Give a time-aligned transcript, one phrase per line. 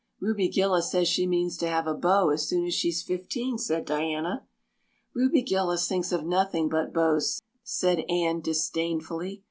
[0.19, 3.85] "Ruby Gillis says she means to have a beau as soon as she's fifteen," said
[3.85, 4.47] Diana.
[5.13, 9.39] "Ruby Gillis thinks of nothing but beaus," said Anne disdainfully.